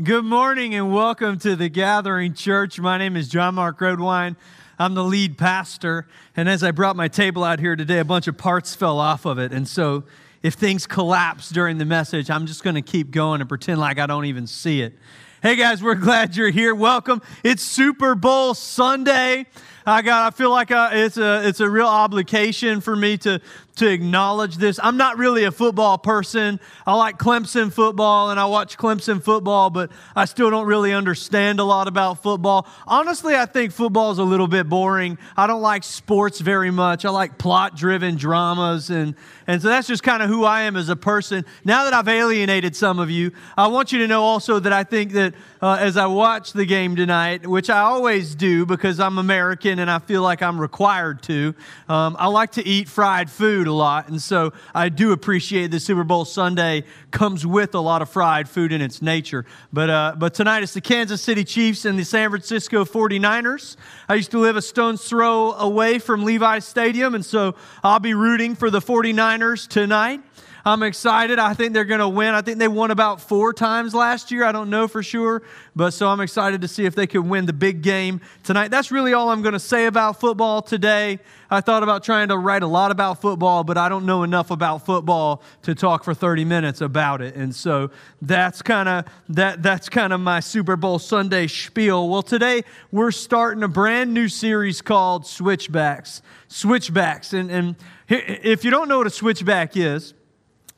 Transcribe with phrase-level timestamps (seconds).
[0.00, 2.78] Good morning and welcome to the Gathering Church.
[2.78, 4.36] My name is John Mark Rodwine.
[4.78, 6.06] I'm the lead pastor.
[6.36, 9.24] And as I brought my table out here today, a bunch of parts fell off
[9.24, 9.52] of it.
[9.52, 10.04] And so
[10.40, 13.98] if things collapse during the message, I'm just going to keep going and pretend like
[13.98, 14.96] I don't even see it.
[15.42, 16.76] Hey guys, we're glad you're here.
[16.76, 17.20] Welcome.
[17.42, 19.46] It's Super Bowl Sunday.
[19.88, 20.26] I got.
[20.26, 23.40] I feel like uh, it's a it's a real obligation for me to
[23.78, 24.78] to acknowledge this.
[24.82, 26.60] I'm not really a football person.
[26.86, 31.60] I like Clemson football and I watch Clemson football, but I still don't really understand
[31.60, 32.66] a lot about football.
[32.86, 35.16] Honestly, I think football is a little bit boring.
[35.36, 37.04] I don't like sports very much.
[37.04, 39.14] I like plot driven dramas and
[39.46, 41.44] and so that's just kind of who I am as a person.
[41.64, 44.84] Now that I've alienated some of you, I want you to know also that I
[44.84, 49.16] think that uh, as I watch the game tonight, which I always do because I'm
[49.16, 51.54] American and I feel like I'm required to,
[51.88, 54.08] um, I like to eat fried food a lot.
[54.08, 58.48] And so I do appreciate the Super Bowl Sunday comes with a lot of fried
[58.48, 59.44] food in its nature.
[59.72, 63.76] But, uh, but tonight it's the Kansas City Chiefs and the San Francisco 49ers.
[64.08, 68.14] I used to live a stone's throw away from Levi Stadium, and so I'll be
[68.14, 70.20] rooting for the 49ers tonight.
[70.64, 71.38] I'm excited.
[71.38, 72.34] I think they're going to win.
[72.34, 74.44] I think they won about four times last year.
[74.44, 75.42] I don't know for sure,
[75.76, 78.68] but so I'm excited to see if they can win the big game tonight.
[78.68, 81.20] That's really all I'm going to say about football today.
[81.50, 84.50] I thought about trying to write a lot about football, but I don't know enough
[84.50, 87.36] about football to talk for 30 minutes about it.
[87.36, 92.08] And so that's kind of that that's kind of my Super Bowl Sunday spiel.
[92.08, 96.20] Well, today we're starting a brand new series called Switchbacks.
[96.48, 97.32] Switchbacks.
[97.32, 97.76] And and
[98.08, 100.14] if you don't know what a switchback is,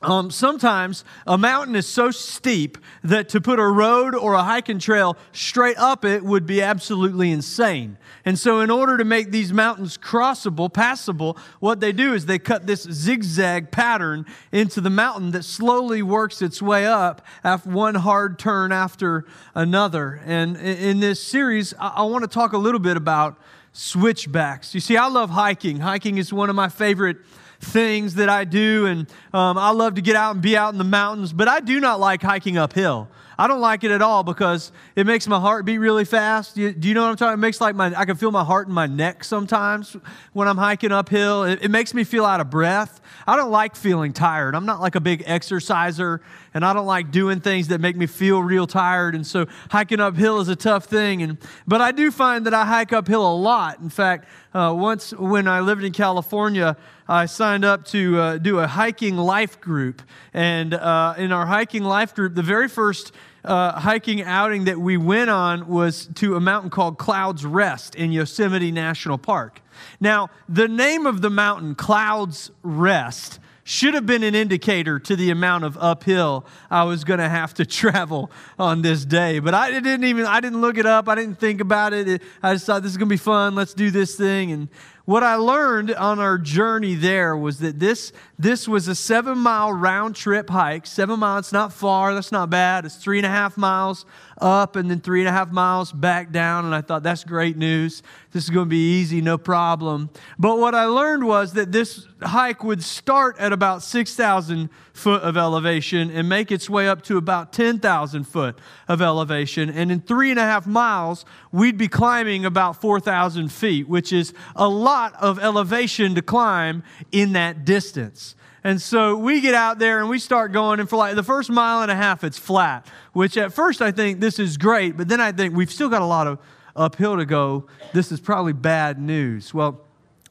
[0.01, 4.79] um, sometimes a mountain is so steep that to put a road or a hiking
[4.79, 7.97] trail straight up it would be absolutely insane.
[8.25, 12.39] And so, in order to make these mountains crossable, passable, what they do is they
[12.39, 17.95] cut this zigzag pattern into the mountain that slowly works its way up after one
[17.95, 20.21] hard turn after another.
[20.25, 23.39] And in this series, I want to talk a little bit about
[23.73, 24.73] switchbacks.
[24.73, 25.77] You see, I love hiking.
[25.77, 27.17] Hiking is one of my favorite
[27.61, 30.77] things that I do, and um, I love to get out and be out in
[30.77, 33.07] the mountains, but I do not like hiking uphill.
[33.41, 36.53] I don't like it at all because it makes my heart beat really fast.
[36.53, 37.33] Do you, do you know what I'm talking?
[37.33, 39.97] It makes like my I can feel my heart in my neck sometimes
[40.33, 41.45] when I'm hiking uphill.
[41.45, 43.01] It, it makes me feel out of breath.
[43.25, 44.53] I don't like feeling tired.
[44.53, 46.21] I'm not like a big exerciser,
[46.53, 49.15] and I don't like doing things that make me feel real tired.
[49.15, 51.23] And so hiking uphill is a tough thing.
[51.23, 53.79] And but I do find that I hike uphill a lot.
[53.79, 56.77] In fact, uh, once when I lived in California.
[57.11, 60.01] I signed up to uh, do a hiking life group.
[60.33, 63.11] And uh, in our hiking life group, the very first
[63.43, 68.13] uh, hiking outing that we went on was to a mountain called Clouds Rest in
[68.13, 69.61] Yosemite National Park.
[69.99, 75.31] Now, the name of the mountain, Clouds Rest, should have been an indicator to the
[75.31, 79.39] amount of uphill I was going to have to travel on this day.
[79.39, 81.09] But I didn't even I didn't look it up.
[81.09, 82.21] I didn't think about it.
[82.41, 83.53] I just thought this is going to be fun.
[83.53, 84.69] Let's do this thing and
[85.05, 89.73] what I learned on our journey there was that this, this was a seven mile
[89.73, 90.85] round trip hike.
[90.85, 92.85] Seven miles, not far, that's not bad.
[92.85, 94.05] It's three and a half miles
[94.39, 96.65] up and then three and a half miles back down.
[96.65, 98.03] And I thought, that's great news.
[98.31, 100.09] This is going to be easy, no problem.
[100.37, 105.37] But what I learned was that this hike would start at about 6,000 foot of
[105.37, 109.69] elevation and make its way up to about 10,000 foot of elevation.
[109.69, 114.33] And in three and a half miles, we'd be climbing about 4,000 feet, which is
[114.55, 118.35] a lot of elevation to climb in that distance.
[118.63, 121.49] And so we get out there and we start going, and for like the first
[121.49, 125.07] mile and a half, it's flat, which at first I think this is great, but
[125.07, 126.37] then I think we've still got a lot of
[126.75, 127.65] uphill to go.
[127.93, 129.53] This is probably bad news.
[129.53, 129.81] Well,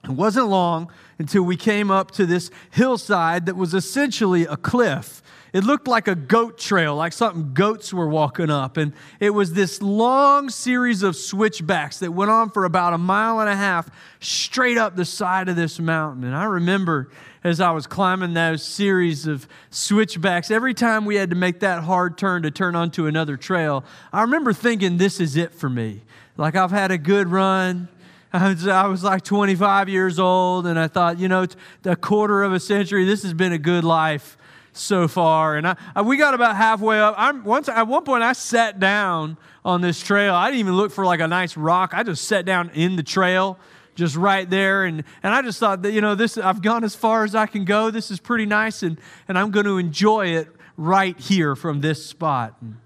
[0.04, 5.22] it wasn't long until we came up to this hillside that was essentially a cliff.
[5.52, 8.76] It looked like a goat trail, like something goats were walking up.
[8.76, 13.40] And it was this long series of switchbacks that went on for about a mile
[13.40, 13.90] and a half
[14.20, 16.24] straight up the side of this mountain.
[16.24, 17.10] And I remember
[17.42, 21.82] as I was climbing those series of switchbacks, every time we had to make that
[21.82, 26.02] hard turn to turn onto another trail, I remember thinking, this is it for me.
[26.36, 27.88] Like I've had a good run.
[28.32, 31.46] I was, I was like 25 years old, and I thought, you know,
[31.84, 34.36] a quarter of a century, this has been a good life
[34.72, 35.56] so far.
[35.56, 37.14] And I, I, we got about halfway up.
[37.18, 40.34] I'm, once, at one point, I sat down on this trail.
[40.34, 41.92] I didn't even look for like a nice rock.
[41.92, 43.58] I just sat down in the trail,
[43.94, 44.84] just right there.
[44.84, 47.46] And, and I just thought that, you know, this, I've gone as far as I
[47.46, 47.90] can go.
[47.90, 48.98] This is pretty nice, and,
[49.28, 52.56] and I'm going to enjoy it right here from this spot.
[52.60, 52.76] And,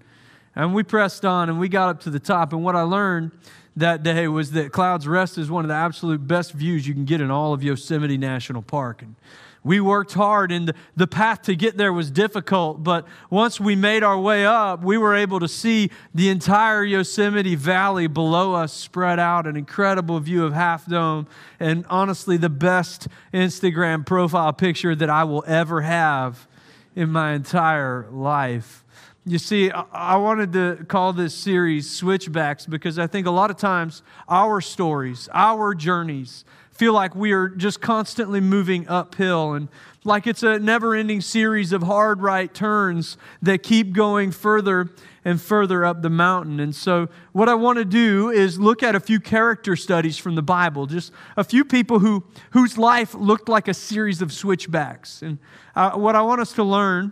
[0.55, 2.53] and we pressed on and we got up to the top.
[2.53, 3.31] And what I learned
[3.75, 7.05] that day was that Clouds Rest is one of the absolute best views you can
[7.05, 9.01] get in all of Yosemite National Park.
[9.01, 9.15] And
[9.65, 12.83] we worked hard, and the, path to get there was difficult.
[12.83, 17.55] But once we made our way up, we were able to see the entire Yosemite
[17.55, 21.27] Valley below us spread out, an incredible view of Half Dome,
[21.59, 26.47] and honestly, the best Instagram profile picture that I will ever have
[26.95, 28.84] in my entire life.
[29.27, 33.57] You see, I wanted to call this series Switchbacks because I think a lot of
[33.57, 39.67] times our stories, our journeys, feel like we are just constantly moving uphill and
[40.03, 44.91] like it's a never ending series of hard right turns that keep going further
[45.23, 46.59] and further up the mountain.
[46.59, 50.35] And so, what I want to do is look at a few character studies from
[50.35, 55.23] the Bible, just a few people who, whose life looked like a series of switchbacks.
[55.23, 55.39] And
[55.75, 57.11] uh, what I want us to learn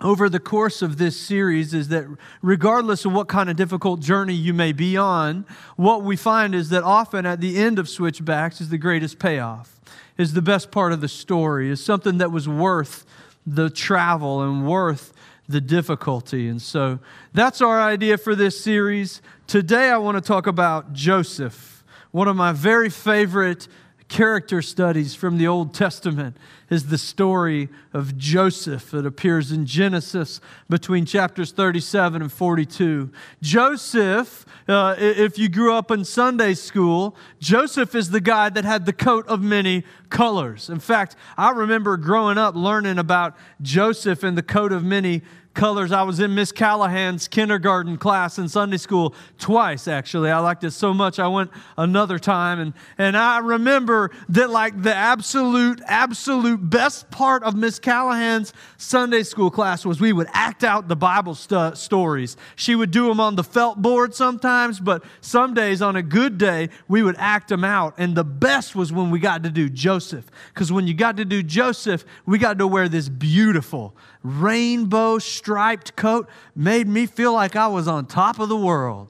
[0.00, 2.06] over the course of this series is that
[2.42, 5.46] regardless of what kind of difficult journey you may be on,
[5.76, 9.80] what we find is that often at the end of Switchbacks is the greatest payoff,
[10.18, 13.06] is the best part of the story, is something that was worth
[13.46, 15.14] the travel and worth
[15.48, 16.48] the difficulty.
[16.48, 16.98] And so
[17.32, 19.22] that's our idea for this series.
[19.46, 23.68] Today I want to talk about Joseph, one of my very favorite
[24.08, 26.36] character studies from the Old Testament
[26.70, 33.10] is the story of Joseph that appears in Genesis between chapters 37 and 42.
[33.42, 38.86] Joseph, uh, if you grew up in Sunday school, Joseph is the guy that had
[38.86, 40.70] the coat of many colors.
[40.70, 45.32] In fact, I remember growing up learning about Joseph and the coat of many colors.
[45.58, 50.30] I was in Miss Callahan's kindergarten class in Sunday school twice, actually.
[50.30, 52.60] I liked it so much, I went another time.
[52.60, 59.22] And, and I remember that, like, the absolute, absolute best part of Miss Callahan's Sunday
[59.22, 62.36] school class was we would act out the Bible st- stories.
[62.54, 66.38] She would do them on the felt board sometimes, but some days on a good
[66.38, 67.94] day, we would act them out.
[67.96, 70.30] And the best was when we got to do Joseph.
[70.52, 75.94] Because when you got to do Joseph, we got to wear this beautiful, rainbow striped
[75.94, 79.08] coat made me feel like I was on top of the world.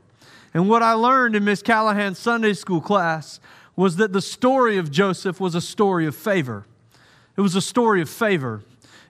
[0.52, 3.40] And what I learned in Miss Callahan's Sunday school class
[3.74, 6.66] was that the story of Joseph was a story of favor.
[7.36, 8.62] It was a story of favor.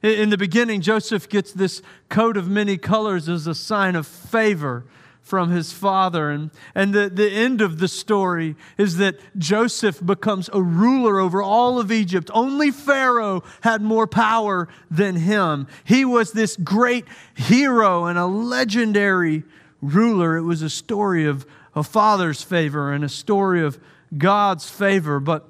[0.03, 4.85] In the beginning, Joseph gets this coat of many colors as a sign of favor
[5.27, 6.31] from his father.
[6.31, 11.43] And, and the, the end of the story is that Joseph becomes a ruler over
[11.43, 12.31] all of Egypt.
[12.33, 15.67] Only Pharaoh had more power than him.
[15.83, 19.43] He was this great hero and a legendary
[19.83, 20.37] ruler.
[20.37, 21.45] It was a story of
[21.75, 23.81] a father's favor and a story of
[24.17, 25.19] God's favor.
[25.19, 25.45] But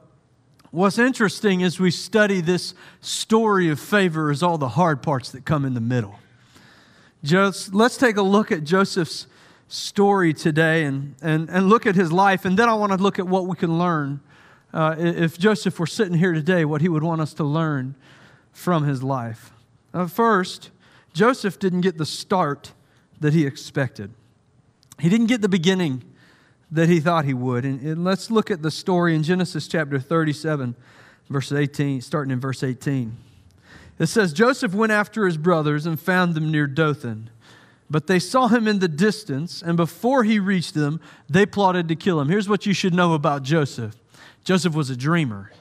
[0.71, 5.45] what's interesting as we study this story of favor is all the hard parts that
[5.45, 6.19] come in the middle.
[7.23, 9.27] Just, let's take a look at Joseph's
[9.69, 12.45] story today and, and, and look at his life.
[12.45, 14.21] And then I want to look at what we can learn.
[14.73, 17.95] Uh, if Joseph were sitting here today, what he would want us to learn
[18.53, 19.53] from his life.
[19.93, 20.71] Uh, first,
[21.13, 22.73] Joseph didn't get the start
[23.21, 24.13] that he expected,
[25.01, 26.03] he didn't get the beginning
[26.71, 27.65] that he thought he would.
[27.65, 30.75] And, and let's look at the story in Genesis chapter 37,
[31.31, 33.17] verse 18, starting in verse 18.
[33.99, 37.31] It says, Joseph went after his brothers and found them near Dothan.
[37.89, 41.95] But they saw him in the distance, and before he reached them, they plotted to
[41.95, 42.29] kill him.
[42.29, 43.95] Here's what you should know about Joseph
[44.45, 45.53] Joseph was a dreamer.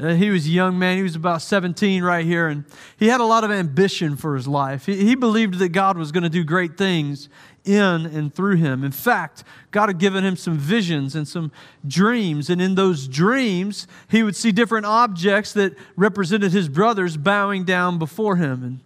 [0.00, 0.96] Uh, he was a young man.
[0.96, 2.64] He was about 17 right here, and
[2.96, 4.86] he had a lot of ambition for his life.
[4.86, 7.28] He, he believed that God was going to do great things
[7.64, 8.84] in and through him.
[8.84, 9.42] In fact,
[9.72, 11.50] God had given him some visions and some
[11.86, 17.64] dreams, and in those dreams, he would see different objects that represented his brothers bowing
[17.64, 18.62] down before him.
[18.62, 18.80] And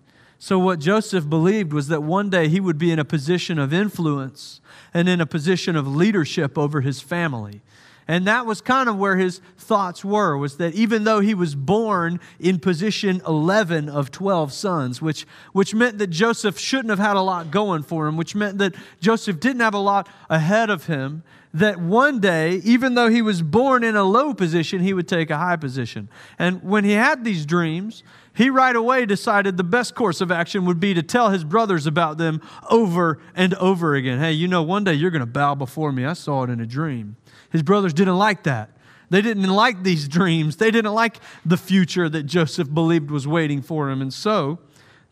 [0.44, 3.72] so, what Joseph believed was that one day he would be in a position of
[3.72, 4.60] influence
[4.92, 7.60] and in a position of leadership over his family.
[8.08, 11.54] And that was kind of where his thoughts were was that even though he was
[11.54, 17.14] born in position 11 of 12 sons, which, which meant that Joseph shouldn't have had
[17.14, 20.86] a lot going for him, which meant that Joseph didn't have a lot ahead of
[20.86, 21.22] him,
[21.54, 25.30] that one day, even though he was born in a low position, he would take
[25.30, 26.08] a high position.
[26.36, 28.02] And when he had these dreams,
[28.34, 31.86] he right away decided the best course of action would be to tell his brothers
[31.86, 34.18] about them over and over again.
[34.18, 36.04] Hey, you know, one day you're going to bow before me.
[36.04, 37.16] I saw it in a dream.
[37.50, 38.70] His brothers didn't like that.
[39.10, 40.56] They didn't like these dreams.
[40.56, 44.00] They didn't like the future that Joseph believed was waiting for him.
[44.00, 44.58] And so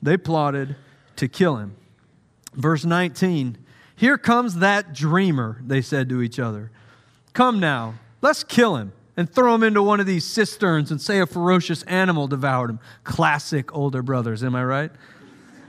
[0.01, 0.77] they plotted
[1.17, 1.77] to kill him.
[2.55, 3.59] Verse 19
[3.95, 6.71] Here comes that dreamer, they said to each other.
[7.35, 11.21] Come now, let's kill him and throw him into one of these cisterns and say
[11.21, 12.81] a ferocious animal devoured him.
[13.05, 14.91] Classic older brothers, am I right?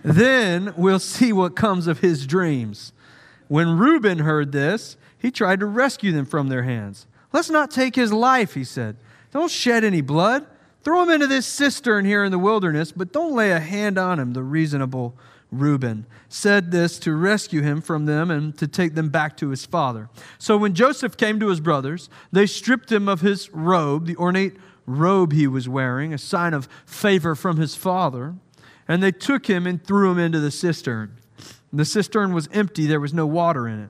[0.04, 2.94] then we'll see what comes of his dreams.
[3.48, 7.06] When Reuben heard this, he tried to rescue them from their hands.
[7.34, 8.98] Let's not take his life, he said.
[9.32, 10.46] Don't shed any blood.
[10.84, 14.20] Throw him into this cistern here in the wilderness, but don't lay a hand on
[14.20, 15.16] him, the reasonable
[15.52, 19.66] Reuben said this to rescue him from them and to take them back to his
[19.66, 20.10] father.
[20.38, 24.56] So when Joseph came to his brothers, they stripped him of his robe, the ornate
[24.86, 28.36] robe he was wearing, a sign of favor from his father,
[28.88, 31.18] and they took him and threw him into the cistern.
[31.74, 33.90] The cistern was empty, there was no water in it.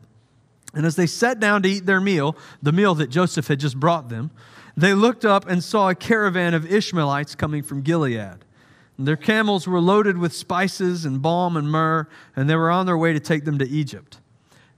[0.74, 3.80] And as they sat down to eat their meal, the meal that Joseph had just
[3.80, 4.32] brought them,
[4.76, 8.46] they looked up and saw a caravan of Ishmaelites coming from Gilead.
[9.06, 12.98] Their camels were loaded with spices and balm and myrrh, and they were on their
[12.98, 14.20] way to take them to Egypt.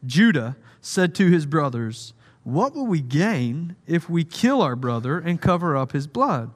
[0.06, 2.14] Judah said to his brothers,
[2.44, 6.52] What will we gain if we kill our brother and cover up his blood?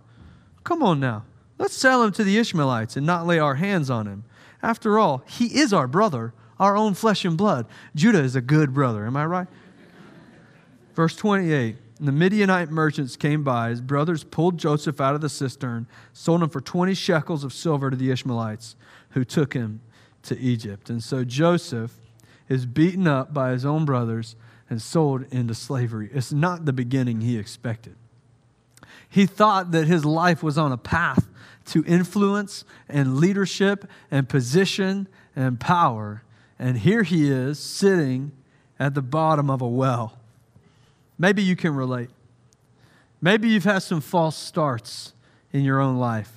[0.63, 1.24] Come on now,
[1.57, 4.24] let's sell him to the Ishmaelites and not lay our hands on him.
[4.62, 7.67] After all, he is our brother, our own flesh and blood.
[7.95, 9.47] Judah is a good brother, am I right?
[10.93, 13.69] Verse 28 the Midianite merchants came by.
[13.69, 17.89] His brothers pulled Joseph out of the cistern, sold him for 20 shekels of silver
[17.89, 18.75] to the Ishmaelites,
[19.11, 19.81] who took him
[20.23, 20.89] to Egypt.
[20.89, 21.93] And so Joseph
[22.49, 24.35] is beaten up by his own brothers
[24.69, 26.09] and sold into slavery.
[26.13, 27.95] It's not the beginning he expected.
[29.09, 31.27] He thought that his life was on a path
[31.67, 36.23] to influence and leadership and position and power.
[36.59, 38.33] And here he is sitting
[38.79, 40.17] at the bottom of a well
[41.17, 42.09] Maybe you can relate.
[43.21, 45.13] Maybe you've had some false starts
[45.51, 46.31] in your own life.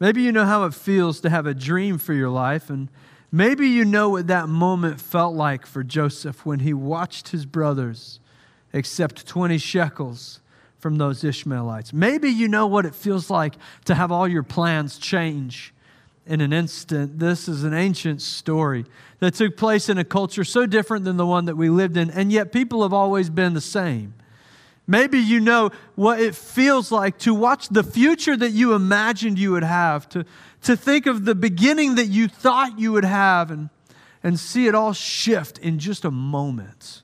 [0.00, 2.88] Maybe you know how it feels to have a dream for your life, and
[3.32, 8.20] maybe you know what that moment felt like for Joseph when he watched his brothers
[8.72, 10.40] accept 20 shekels
[10.78, 11.92] from those Ishmaelites.
[11.92, 13.54] Maybe you know what it feels like
[13.86, 15.74] to have all your plans change
[16.28, 17.18] in an instant.
[17.18, 18.84] This is an ancient story
[19.18, 22.10] that took place in a culture so different than the one that we lived in,
[22.10, 24.14] and yet people have always been the same.
[24.86, 29.52] Maybe you know what it feels like to watch the future that you imagined you
[29.52, 30.24] would have, to,
[30.62, 33.70] to think of the beginning that you thought you would have, and,
[34.22, 37.02] and see it all shift in just a moment.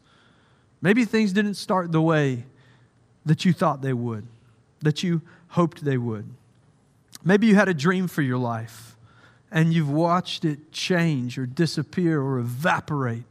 [0.80, 2.44] Maybe things didn't start the way
[3.24, 4.26] that you thought they would,
[4.80, 6.28] that you hoped they would.
[7.24, 8.93] Maybe you had a dream for your life
[9.54, 13.22] and you've watched it change or disappear or evaporate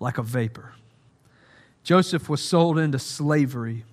[0.00, 0.74] like a vapor.
[1.84, 3.84] Joseph was sold into slavery.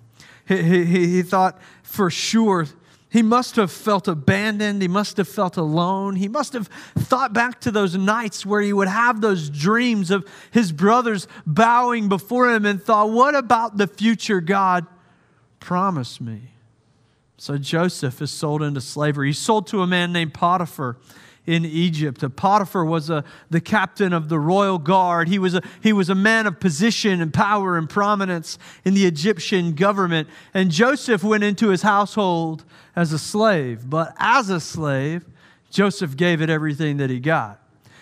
[0.48, 2.66] He, he, he thought for sure
[3.08, 4.82] he must have felt abandoned.
[4.82, 6.16] He must have felt alone.
[6.16, 6.66] He must have
[6.98, 12.08] thought back to those nights where he would have those dreams of his brothers bowing
[12.08, 14.86] before him and thought, What about the future God
[15.60, 16.50] promised me?
[17.36, 19.28] So Joseph is sold into slavery.
[19.28, 20.96] He's sold to a man named Potiphar
[21.50, 22.22] in Egypt.
[22.22, 25.28] Uh, Potiphar was a, the captain of the royal guard.
[25.28, 29.04] He was, a, he was a man of position and power and prominence in the
[29.04, 30.28] Egyptian government.
[30.54, 32.64] And Joseph went into his household
[32.94, 33.90] as a slave.
[33.90, 35.24] But as a slave,
[35.70, 37.59] Joseph gave it everything that he got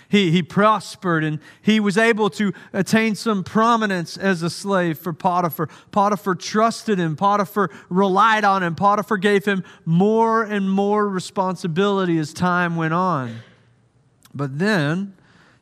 [0.09, 5.13] he, he prospered and he was able to attain some prominence as a slave for
[5.13, 5.69] Potiphar.
[5.91, 12.33] Potiphar trusted him, Potiphar relied on him, Potiphar gave him more and more responsibility as
[12.33, 13.37] time went on.
[14.35, 15.15] But then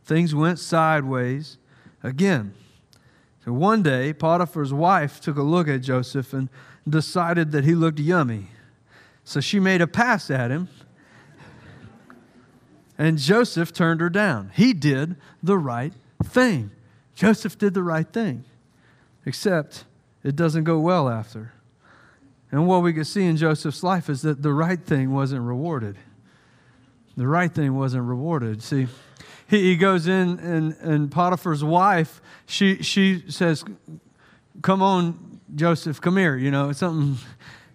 [0.04, 1.58] things went sideways
[2.02, 2.54] again.
[3.44, 6.48] So one day, Potiphar's wife took a look at Joseph and
[6.88, 8.48] decided that he looked yummy.
[9.24, 10.68] So she made a pass at him
[12.98, 14.50] and Joseph turned her down.
[14.54, 15.92] He did the right
[16.24, 16.70] thing.
[17.14, 18.44] Joseph did the right thing,
[19.24, 19.84] except
[20.22, 21.52] it doesn't go well after.
[22.50, 25.96] And what we can see in Joseph's life is that the right thing wasn't rewarded.
[27.16, 28.62] The right thing wasn't rewarded.
[28.62, 28.86] See,
[29.48, 33.64] he, he goes in, and, and Potiphar's wife, she, she says,
[34.62, 36.36] Come on, Joseph, come here.
[36.36, 37.18] You know, something.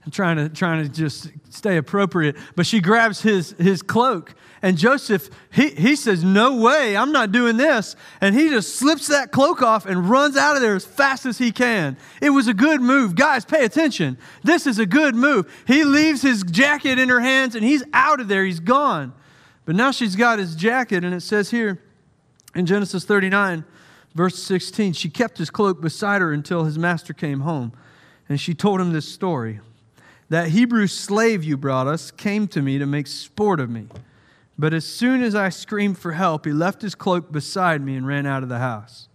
[0.05, 2.35] I'm trying to, trying to just stay appropriate.
[2.55, 7.31] But she grabs his, his cloak and Joseph, he, he says, No way, I'm not
[7.31, 7.95] doing this.
[8.19, 11.39] And he just slips that cloak off and runs out of there as fast as
[11.39, 11.97] he can.
[12.21, 13.15] It was a good move.
[13.15, 14.19] Guys, pay attention.
[14.43, 15.51] This is a good move.
[15.65, 18.45] He leaves his jacket in her hands and he's out of there.
[18.45, 19.13] He's gone.
[19.65, 21.81] But now she's got his jacket, and it says here
[22.55, 23.63] in Genesis 39,
[24.15, 27.71] verse 16, she kept his cloak beside her until his master came home.
[28.27, 29.59] And she told him this story.
[30.31, 33.87] That Hebrew slave you brought us came to me to make sport of me.
[34.57, 38.07] But as soon as I screamed for help, he left his cloak beside me and
[38.07, 39.09] ran out of the house.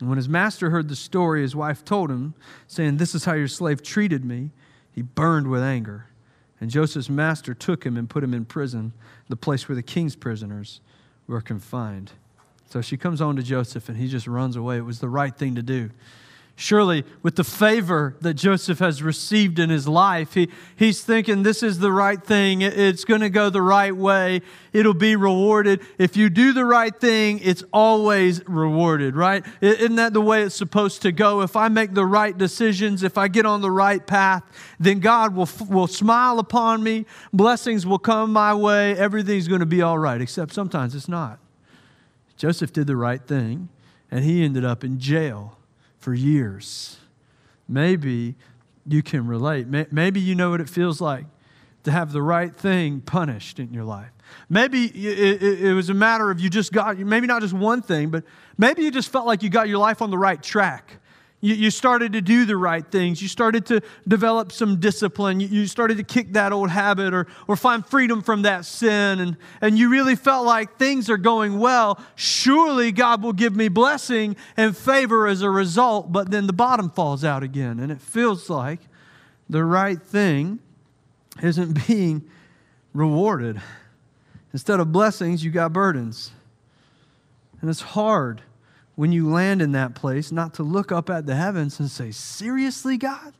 [0.00, 2.34] And when his master heard the story, his wife told him,
[2.66, 4.50] saying, This is how your slave treated me.
[4.92, 6.08] He burned with anger.
[6.60, 8.92] And Joseph's master took him and put him in prison,
[9.30, 10.82] the place where the king's prisoners
[11.26, 12.12] were confined.
[12.68, 14.76] So she comes on to Joseph and he just runs away.
[14.76, 15.88] It was the right thing to do.
[16.56, 21.64] Surely, with the favor that Joseph has received in his life, he, he's thinking this
[21.64, 22.62] is the right thing.
[22.62, 24.40] It's going to go the right way.
[24.72, 25.80] It'll be rewarded.
[25.98, 29.44] If you do the right thing, it's always rewarded, right?
[29.60, 31.40] Isn't that the way it's supposed to go?
[31.40, 34.44] If I make the right decisions, if I get on the right path,
[34.78, 37.04] then God will, will smile upon me.
[37.32, 38.96] Blessings will come my way.
[38.96, 41.40] Everything's going to be all right, except sometimes it's not.
[42.36, 43.70] Joseph did the right thing,
[44.08, 45.58] and he ended up in jail
[46.04, 46.98] for years.
[47.66, 48.34] Maybe
[48.86, 49.66] you can relate.
[49.66, 51.24] Maybe you know what it feels like
[51.84, 54.10] to have the right thing punished in your life.
[54.50, 58.24] Maybe it, was a matter of you just got, maybe not just one thing, but
[58.58, 60.98] maybe you just felt like you got your life on the right track.
[61.44, 63.20] You, you started to do the right things.
[63.20, 65.40] You started to develop some discipline.
[65.40, 69.20] You, you started to kick that old habit or, or find freedom from that sin.
[69.20, 72.00] And, and you really felt like things are going well.
[72.14, 76.10] Surely God will give me blessing and favor as a result.
[76.10, 77.78] But then the bottom falls out again.
[77.78, 78.80] And it feels like
[79.50, 80.60] the right thing
[81.42, 82.24] isn't being
[82.94, 83.60] rewarded.
[84.54, 86.30] Instead of blessings, you got burdens.
[87.60, 88.40] And it's hard
[88.96, 92.10] when you land in that place, not to look up at the heavens and say,
[92.10, 93.32] Seriously, God?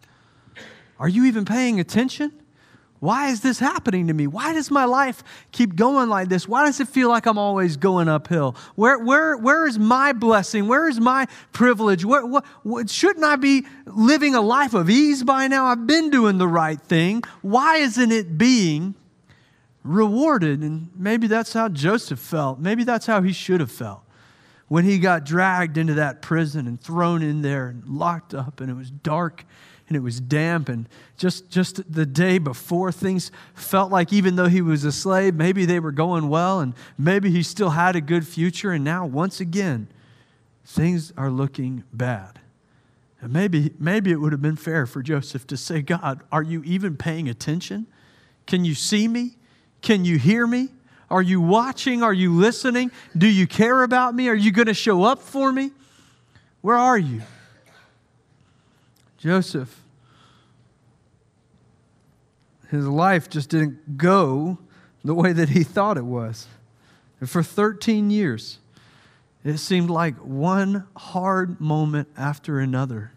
[0.98, 2.32] Are you even paying attention?
[3.00, 4.26] Why is this happening to me?
[4.26, 6.48] Why does my life keep going like this?
[6.48, 8.56] Why does it feel like I'm always going uphill?
[8.76, 10.68] Where, where, where is my blessing?
[10.68, 12.04] Where is my privilege?
[12.04, 15.66] Where, what, what, shouldn't I be living a life of ease by now?
[15.66, 17.22] I've been doing the right thing.
[17.42, 18.94] Why isn't it being
[19.82, 20.62] rewarded?
[20.62, 22.58] And maybe that's how Joseph felt.
[22.58, 24.03] Maybe that's how he should have felt
[24.74, 28.68] when he got dragged into that prison and thrown in there and locked up, and
[28.68, 29.44] it was dark
[29.86, 34.48] and it was damp, and just, just the day before, things felt like even though
[34.48, 38.00] he was a slave, maybe they were going well, and maybe he still had a
[38.00, 39.86] good future, and now, once again,
[40.64, 42.40] things are looking bad.
[43.20, 46.64] And maybe, maybe it would have been fair for Joseph to say, God, are you
[46.64, 47.86] even paying attention?
[48.48, 49.36] Can you see me?
[49.82, 50.70] Can you hear me?
[51.14, 52.02] Are you watching?
[52.02, 52.90] Are you listening?
[53.16, 54.28] Do you care about me?
[54.28, 55.70] Are you going to show up for me?
[56.60, 57.22] Where are you?
[59.18, 59.80] Joseph,
[62.68, 64.58] his life just didn't go
[65.04, 66.48] the way that he thought it was.
[67.20, 68.58] And for 13 years,
[69.44, 73.12] it seemed like one hard moment after another,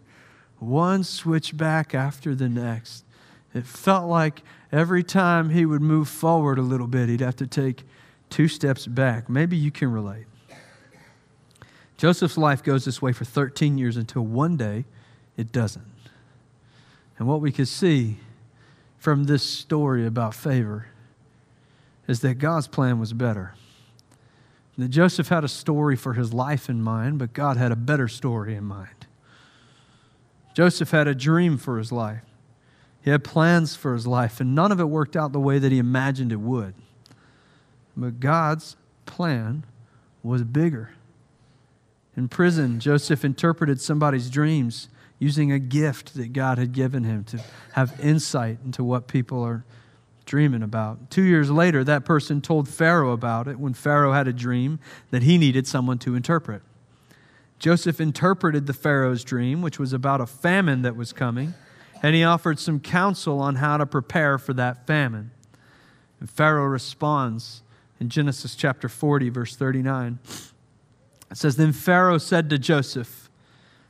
[0.59, 3.05] one switchback after the next.
[3.55, 7.47] It felt like every time he would move forward a little bit, he'd have to
[7.47, 7.83] take
[8.29, 9.29] two steps back.
[9.29, 10.25] Maybe you can relate.
[11.97, 14.85] Joseph's life goes this way for 13 years until one day
[15.35, 15.85] it doesn't.
[17.17, 18.17] And what we could see
[18.97, 20.87] from this story about favor
[22.07, 23.55] is that God's plan was better.
[24.77, 28.07] That Joseph had a story for his life in mind, but God had a better
[28.07, 29.07] story in mind.
[30.53, 32.21] Joseph had a dream for his life.
[33.07, 35.71] He had plans for his life, and none of it worked out the way that
[35.71, 36.73] he imagined it would.
[37.95, 39.63] But God's plan
[40.23, 40.89] was bigger.
[42.17, 44.89] In prison, Joseph interpreted somebody's dreams
[45.19, 47.41] using a gift that God had given him to
[47.75, 49.63] have insight into what people are
[50.25, 51.09] dreaming about.
[51.09, 54.79] Two years later, that person told Pharaoh about it when Pharaoh had a dream
[55.11, 56.61] that he needed someone to interpret.
[57.57, 61.53] Joseph interpreted the Pharaoh's dream, which was about a famine that was coming
[62.01, 65.31] and he offered some counsel on how to prepare for that famine.
[66.19, 67.61] And Pharaoh responds
[67.99, 70.19] in Genesis chapter 40, verse 39.
[71.31, 73.29] It says, Then Pharaoh said to Joseph,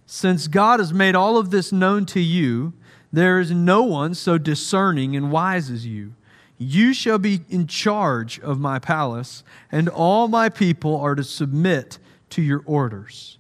[0.06, 2.74] Since God has made all of this known to you,
[3.12, 6.14] there is no one so discerning and wise as you.
[6.58, 12.00] You shall be in charge of my palace, and all my people are to submit
[12.32, 13.38] to your orders.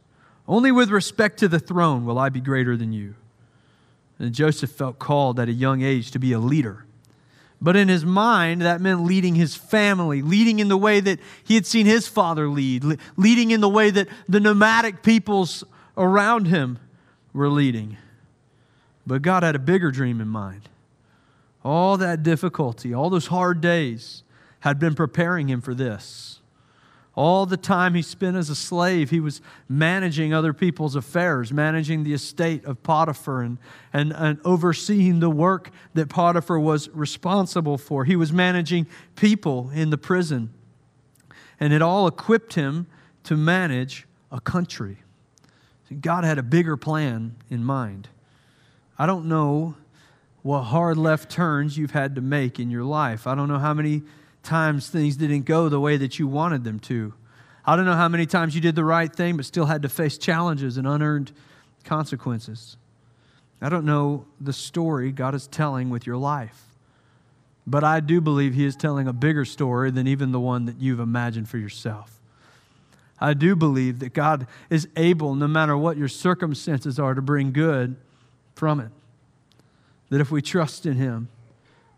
[0.48, 3.16] Only with respect to the throne will I be greater than you.
[4.20, 6.86] And Joseph felt called at a young age to be a leader.
[7.62, 11.56] But in his mind, that meant leading his family, leading in the way that he
[11.56, 12.84] had seen his father lead,
[13.16, 15.64] leading in the way that the nomadic peoples
[15.98, 16.78] around him
[17.34, 17.98] were leading.
[19.08, 20.70] But God had a bigger dream in mind.
[21.64, 24.24] All that difficulty, all those hard days
[24.62, 26.40] had been preparing him for this.
[27.18, 32.04] All the time he spent as a slave, he was managing other people's affairs, managing
[32.04, 33.58] the estate of Potiphar and,
[33.92, 38.06] and, and overseeing the work that Potiphar was responsible for.
[38.06, 40.54] He was managing people in the prison.
[41.60, 42.86] And it all equipped him
[43.24, 44.98] to manage a country.
[46.00, 48.10] God had a bigger plan in mind.
[49.00, 49.74] I don't know
[50.44, 53.26] what hard left turns you've had to make in your life.
[53.26, 54.04] I don't know how many
[54.48, 57.14] times things didn't go the way that you wanted them to.
[57.66, 59.90] I don't know how many times you did the right thing but still had to
[59.90, 61.34] face challenges and unearned
[61.84, 62.78] consequences.
[63.62, 66.64] I don't know the story God is telling with your life,
[67.66, 70.80] but I do believe He is telling a bigger story than even the one that
[70.80, 72.18] you've imagined for yourself.
[73.20, 77.52] I do believe that God is able, no matter what your circumstances are, to bring
[77.52, 77.96] good
[78.56, 78.92] from it.
[80.10, 81.28] That if we trust in Him,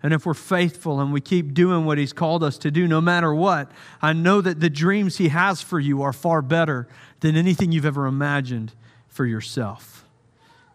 [0.01, 3.01] and if we're faithful and we keep doing what He's called us to do, no
[3.01, 6.87] matter what, I know that the dreams He has for you are far better
[7.19, 8.73] than anything you've ever imagined
[9.07, 10.05] for yourself.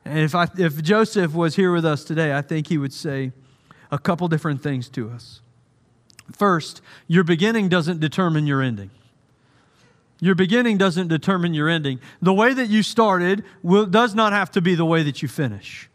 [0.04, 3.32] And if, I, if Joseph was here with us today, I think he would say
[3.90, 5.40] a couple different things to us.
[6.32, 8.90] First, your beginning doesn't determine your ending.
[10.20, 12.00] Your beginning doesn't determine your ending.
[12.20, 15.28] The way that you started will, does not have to be the way that you
[15.28, 15.88] finish.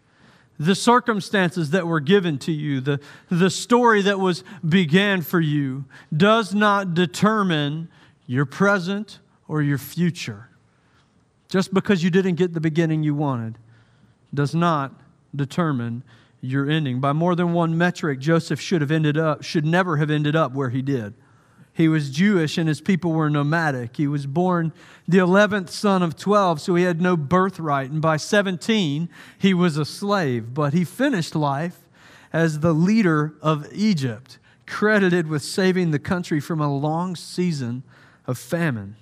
[0.59, 5.85] The circumstances that were given to you, the, the story that was began for you,
[6.15, 7.87] does not determine
[8.27, 10.49] your present or your future.
[11.47, 13.57] Just because you didn't get the beginning you wanted
[14.33, 14.93] does not
[15.35, 16.03] determine
[16.41, 16.99] your ending.
[16.99, 20.53] By more than one metric, Joseph should have ended up, should never have ended up
[20.53, 21.13] where he did.
[21.79, 23.95] He was Jewish and his people were nomadic.
[23.95, 24.73] He was born
[25.07, 27.89] the 11th son of 12, so he had no birthright.
[27.89, 30.53] And by 17, he was a slave.
[30.53, 31.77] But he finished life
[32.33, 37.83] as the leader of Egypt, credited with saving the country from a long season
[38.27, 38.97] of famine.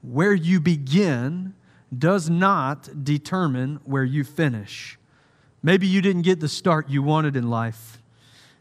[0.00, 1.52] Where you begin
[1.96, 4.98] does not determine where you finish.
[5.62, 7.99] Maybe you didn't get the start you wanted in life.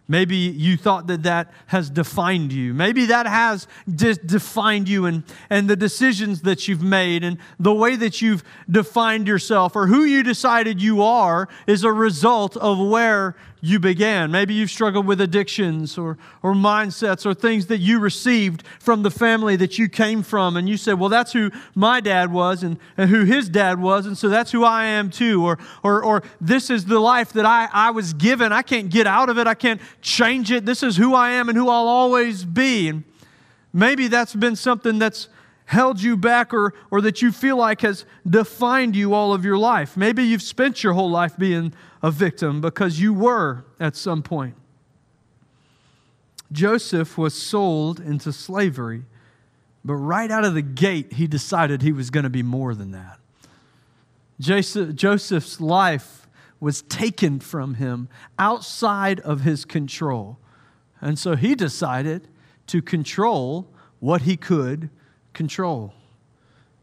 [0.10, 2.74] Maybe you thought that that has defined you.
[2.74, 7.74] Maybe that has de- defined you and, and the decisions that you've made and the
[7.74, 12.80] way that you've defined yourself or who you decided you are is a result of
[12.80, 14.32] where you began.
[14.32, 19.12] Maybe you've struggled with addictions or, or mindsets or things that you received from the
[19.12, 20.56] family that you came from.
[20.56, 24.06] And you said, well, that's who my dad was and, and who his dad was.
[24.06, 25.46] And so that's who I am too.
[25.46, 28.54] Or, or, or this is the life that I, I was given.
[28.54, 29.46] I can't get out of it.
[29.46, 30.66] I can't change it.
[30.66, 32.88] This is who I am and who I'll always be.
[32.88, 33.04] And
[33.74, 35.28] maybe that's been something that's
[35.70, 39.58] held you back or, or that you feel like has defined you all of your
[39.58, 39.96] life.
[39.96, 44.56] Maybe you've spent your whole life being a victim because you were at some point.
[46.52, 49.04] Joseph was sold into slavery,
[49.86, 52.90] but right out of the gate, he decided he was going to be more than
[52.90, 53.20] that.
[54.40, 56.28] Joseph's life
[56.60, 60.40] was taken from him outside of his control.
[61.00, 62.28] And so he decided
[62.66, 63.68] to control
[64.00, 64.90] what he could
[65.40, 65.94] control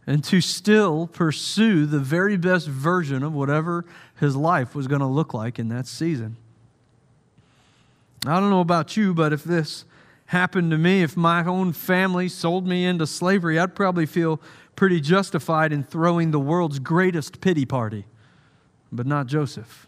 [0.07, 3.85] and to still pursue the very best version of whatever
[4.19, 6.39] his life was going to look like in that season.
[8.27, 9.85] I don't know about you, but if this
[10.27, 14.41] happened to me, if my own family sold me into slavery, I'd probably feel
[14.75, 18.07] pretty justified in throwing the world's greatest pity party,
[18.91, 19.87] but not Joseph.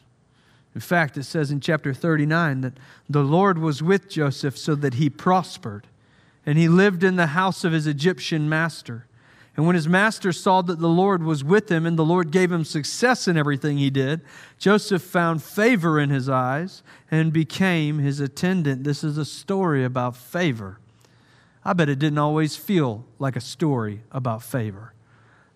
[0.74, 2.74] In fact, it says in chapter 39 that
[3.08, 5.86] the Lord was with Joseph so that he prospered,
[6.48, 9.04] and he lived in the house of his Egyptian master.
[9.54, 12.50] And when his master saw that the Lord was with him and the Lord gave
[12.50, 14.22] him success in everything he did,
[14.58, 18.82] Joseph found favor in his eyes and became his attendant.
[18.82, 20.78] This is a story about favor.
[21.66, 24.94] I bet it didn't always feel like a story about favor.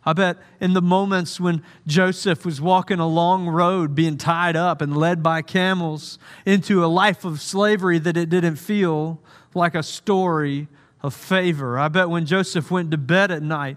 [0.04, 4.82] I bet in the moments when Joseph was walking a long road, being tied up
[4.82, 9.20] and led by camels into a life of slavery, that it didn't feel
[9.54, 10.68] like a story
[11.02, 11.78] of favor.
[11.78, 13.76] I bet when Joseph went to bed at night,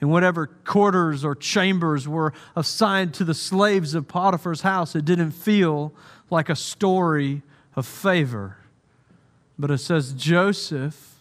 [0.00, 5.32] in whatever quarters or chambers were assigned to the slaves of Potiphar's house, it didn't
[5.32, 5.92] feel
[6.30, 7.42] like a story
[7.74, 8.58] of favor.
[9.58, 11.16] But it says Joseph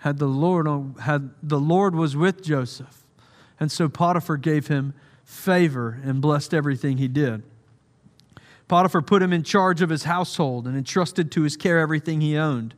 [0.00, 3.04] had the Lord on, had the Lord was with Joseph.
[3.60, 4.92] And so Potiphar gave him
[5.24, 7.44] favor and blessed everything he did.
[8.66, 12.36] Potiphar put him in charge of his household and entrusted to his care everything he
[12.36, 12.74] owned.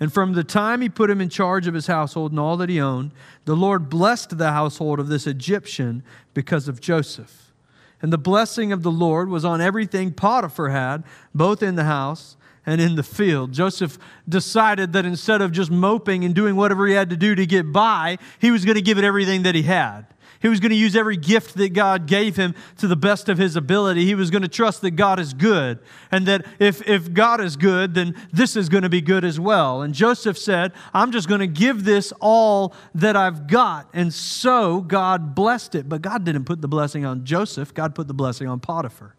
[0.00, 2.68] And from the time he put him in charge of his household and all that
[2.68, 3.10] he owned,
[3.46, 7.52] the Lord blessed the household of this Egyptian because of Joseph.
[8.00, 11.02] And the blessing of the Lord was on everything Potiphar had,
[11.34, 13.52] both in the house and in the field.
[13.52, 17.46] Joseph decided that instead of just moping and doing whatever he had to do to
[17.46, 20.06] get by, he was going to give it everything that he had.
[20.40, 23.38] He was going to use every gift that God gave him to the best of
[23.38, 24.04] his ability.
[24.04, 25.80] He was going to trust that God is good
[26.12, 29.40] and that if, if God is good, then this is going to be good as
[29.40, 29.82] well.
[29.82, 33.88] And Joseph said, I'm just going to give this all that I've got.
[33.92, 35.88] And so God blessed it.
[35.88, 39.16] But God didn't put the blessing on Joseph, God put the blessing on Potiphar.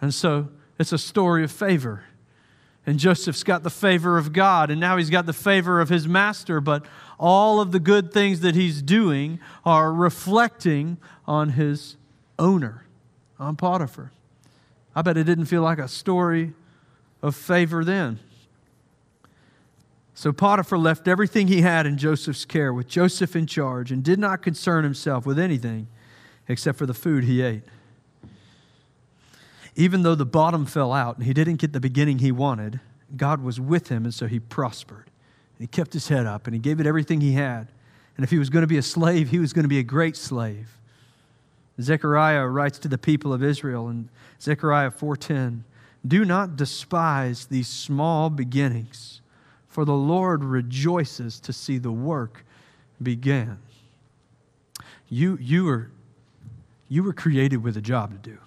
[0.00, 0.48] And so
[0.78, 2.04] it's a story of favor.
[2.86, 6.06] And Joseph's got the favor of God, and now he's got the favor of his
[6.06, 6.86] master, but
[7.18, 10.96] all of the good things that he's doing are reflecting
[11.26, 11.96] on his
[12.38, 12.86] owner
[13.40, 14.12] on Potiphar.
[14.94, 16.52] I bet it didn't feel like a story
[17.22, 18.20] of favor then.
[20.14, 24.18] So Potiphar left everything he had in Joseph's care with Joseph in charge and did
[24.18, 25.88] not concern himself with anything
[26.48, 27.64] except for the food he ate.
[29.76, 32.80] Even though the bottom fell out and he didn't get the beginning he wanted,
[33.14, 35.10] God was with him, and so he prospered.
[35.58, 37.68] He kept his head up and he gave it everything he had.
[38.16, 39.84] And if he was going to be a slave, he was going to be a
[39.84, 40.78] great slave.
[41.80, 44.08] Zechariah writes to the people of Israel in
[44.40, 45.64] Zechariah 4:10,
[46.06, 49.20] "Do not despise these small beginnings,
[49.68, 52.46] for the Lord rejoices to see the work
[53.02, 53.58] begin."
[55.10, 55.90] You you were
[56.88, 58.38] you were created with a job to do.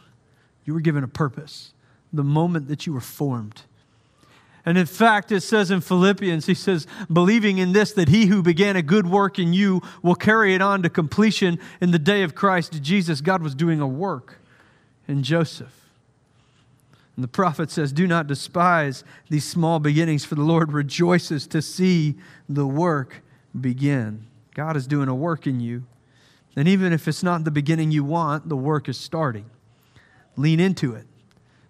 [0.69, 1.73] You were given a purpose
[2.13, 3.63] the moment that you were formed.
[4.67, 8.43] And in fact, it says in Philippians, he says, believing in this, that he who
[8.43, 12.21] began a good work in you will carry it on to completion in the day
[12.21, 13.19] of Christ Jesus.
[13.19, 14.36] God was doing a work
[15.08, 15.73] in Joseph.
[17.15, 21.63] And the prophet says, Do not despise these small beginnings, for the Lord rejoices to
[21.63, 22.13] see
[22.47, 23.23] the work
[23.60, 24.27] begin.
[24.53, 25.86] God is doing a work in you.
[26.55, 29.49] And even if it's not the beginning you want, the work is starting.
[30.35, 31.05] Lean into it.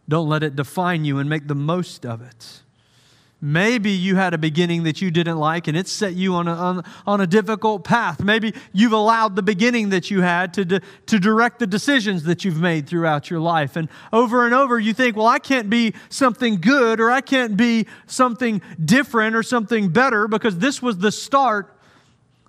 [0.07, 2.61] Don't let it define you and make the most of it.
[3.41, 6.53] Maybe you had a beginning that you didn't like and it set you on a,
[6.53, 8.21] on, on a difficult path.
[8.21, 12.59] Maybe you've allowed the beginning that you had to, to direct the decisions that you've
[12.59, 13.77] made throughout your life.
[13.77, 17.55] And over and over, you think, well, I can't be something good or I can't
[17.55, 21.73] be something different or something better because this was the start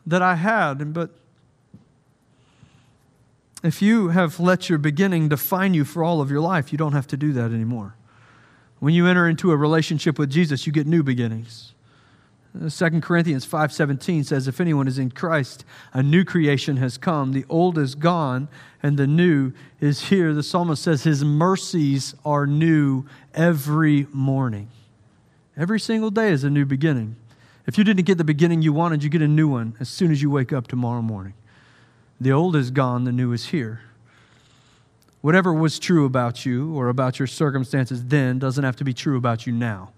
[0.07, 0.81] that I had.
[0.81, 1.11] And, but
[3.63, 6.93] if you have let your beginning define you for all of your life, you don't
[6.93, 7.95] have to do that anymore.
[8.79, 11.75] When you enter into a relationship with Jesus, you get new beginnings.
[12.53, 17.33] 2 uh, Corinthians 5:17 says if anyone is in Christ, a new creation has come,
[17.33, 18.49] the old is gone
[18.83, 20.35] and the new is here.
[20.35, 24.69] The psalmist says his mercies are new every morning.
[25.57, 27.17] Every single day is a new beginning.
[27.67, 30.11] If you didn't get the beginning you wanted, you get a new one as soon
[30.11, 31.35] as you wake up tomorrow morning.
[32.21, 33.81] The old is gone, the new is here.
[35.23, 39.17] Whatever was true about you or about your circumstances then doesn't have to be true
[39.17, 39.93] about you now.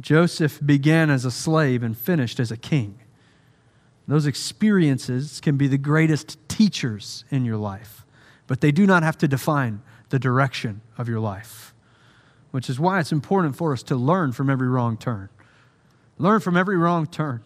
[0.00, 2.98] Joseph began as a slave and finished as a king.
[4.08, 8.04] Those experiences can be the greatest teachers in your life,
[8.46, 11.72] but they do not have to define the direction of your life,
[12.50, 15.28] which is why it's important for us to learn from every wrong turn.
[16.18, 17.42] Learn from every wrong turn.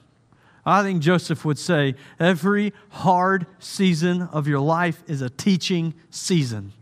[0.67, 6.73] I think Joseph would say every hard season of your life is a teaching season.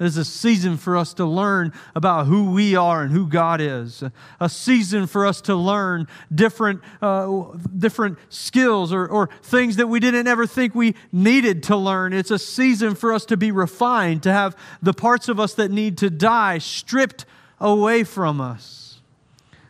[0.00, 4.04] It's a season for us to learn about who we are and who God is.
[4.38, 7.44] A season for us to learn different, uh,
[7.76, 12.12] different skills or, or things that we didn't ever think we needed to learn.
[12.12, 15.72] It's a season for us to be refined, to have the parts of us that
[15.72, 17.24] need to die stripped
[17.58, 18.87] away from us.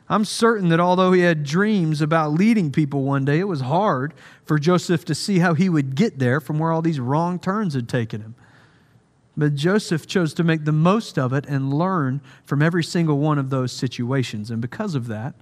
[0.09, 4.15] I'm certain that although he had dreams about leading people one day, it was hard
[4.45, 7.75] for Joseph to see how he would get there from where all these wrong turns
[7.75, 8.35] had taken him.
[9.37, 13.39] But Joseph chose to make the most of it and learn from every single one
[13.39, 14.51] of those situations.
[14.51, 15.35] And because of that,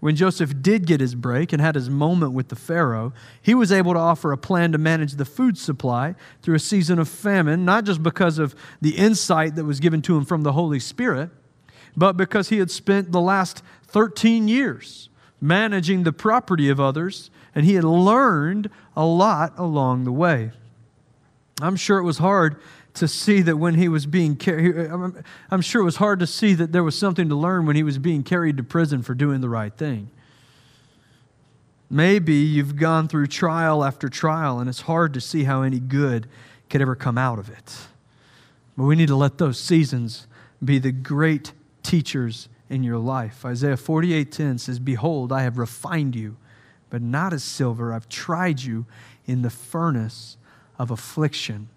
[0.00, 3.70] when Joseph did get his break and had his moment with the Pharaoh, he was
[3.70, 7.64] able to offer a plan to manage the food supply through a season of famine,
[7.64, 11.30] not just because of the insight that was given to him from the Holy Spirit,
[11.96, 15.08] but because he had spent the last 13 years
[15.40, 20.50] managing the property of others, and he had learned a lot along the way.
[21.60, 22.56] I'm sure it was hard
[22.94, 24.76] to see that when he was being carried,
[25.50, 27.82] I'm sure it was hard to see that there was something to learn when he
[27.82, 30.10] was being carried to prison for doing the right thing.
[31.90, 36.26] Maybe you've gone through trial after trial, and it's hard to see how any good
[36.70, 37.76] could ever come out of it.
[38.76, 40.26] But we need to let those seasons
[40.64, 41.52] be the great
[41.84, 43.44] teachers in your life.
[43.44, 46.36] Isaiah 48:10 says, "Behold, I have refined you,
[46.90, 47.92] but not as silver.
[47.92, 48.86] I've tried you
[49.26, 50.36] in the furnace
[50.78, 51.68] of affliction."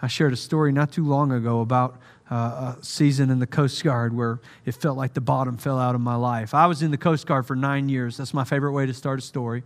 [0.00, 1.98] I shared a story not too long ago about
[2.30, 5.94] uh, a season in the Coast Guard where it felt like the bottom fell out
[5.94, 6.54] of my life.
[6.54, 8.16] I was in the Coast Guard for nine years.
[8.16, 9.62] That's my favorite way to start a story.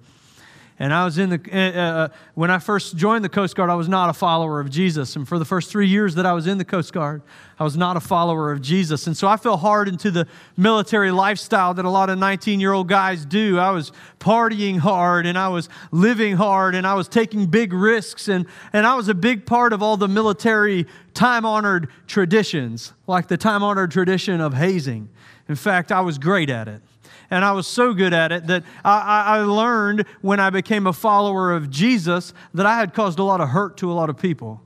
[0.80, 3.74] And I was in the, uh, uh, when I first joined the Coast Guard, I
[3.74, 5.14] was not a follower of Jesus.
[5.14, 7.20] And for the first three years that I was in the Coast Guard,
[7.58, 9.06] I was not a follower of Jesus.
[9.06, 12.72] And so I fell hard into the military lifestyle that a lot of 19 year
[12.72, 13.58] old guys do.
[13.58, 18.26] I was partying hard and I was living hard and I was taking big risks.
[18.26, 23.28] And, and I was a big part of all the military time honored traditions, like
[23.28, 25.10] the time honored tradition of hazing.
[25.46, 26.80] In fact, I was great at it
[27.30, 30.92] and I was so good at it that I, I, learned when I became a
[30.92, 34.18] follower of Jesus that I had caused a lot of hurt to a lot of
[34.18, 34.60] people.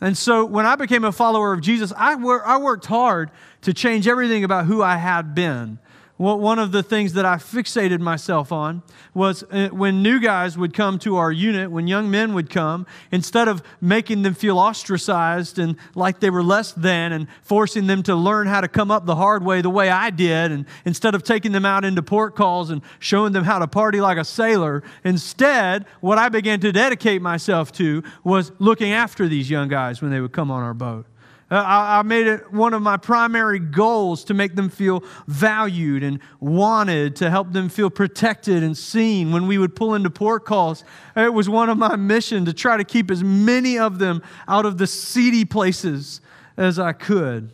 [0.00, 3.30] And so when I became a follower of Jesus, I, wor- I worked hard
[3.62, 5.78] to change everything about who I had been
[6.18, 10.72] one of the things that I fixated myself on was uh, when new guys would
[10.72, 15.58] come to our unit, when young men would come, instead of making them feel ostracized
[15.58, 19.04] and like they were less than and forcing them to learn how to come up
[19.04, 22.36] the hard way the way I did, and instead of taking them out into port
[22.36, 26.72] calls and showing them how to party like a sailor, instead, what I began to
[26.72, 30.74] dedicate myself to was looking after these young guys when they would come on our
[30.74, 31.06] boat.
[31.52, 36.02] Uh, I, I made it one of my primary goals to make them feel valued
[36.02, 39.32] and wanted, to help them feel protected and seen.
[39.32, 40.82] When we would pull into port calls,
[41.14, 44.64] it was one of my mission to try to keep as many of them out
[44.64, 46.22] of the seedy places
[46.56, 47.50] as I could.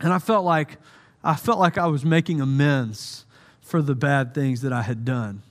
[0.00, 0.78] And I felt like
[1.22, 3.26] I felt like I was making amends
[3.60, 5.42] for the bad things that I had done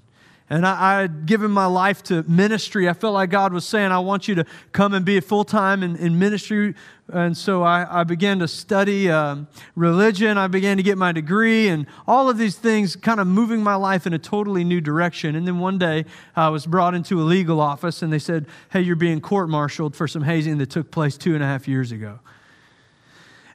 [0.50, 2.90] and I, had given my life to ministry.
[2.90, 5.44] I felt like God was saying, I want you to come and be a full
[5.44, 6.74] time in, in, ministry.
[7.08, 10.40] And so I, I began to study um, religion.
[10.40, 13.76] I began to get my degree, and all of these things kind of moving my
[13.76, 15.36] life in a totally new direction.
[15.36, 18.82] And then one day I was brought into a legal office, and they said, Hey,
[18.82, 21.92] you're being court martialed for some hazing that took place two and a half years
[21.92, 22.20] ago.